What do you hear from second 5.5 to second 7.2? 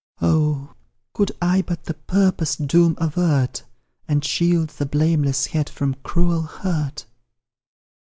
from cruel hurt!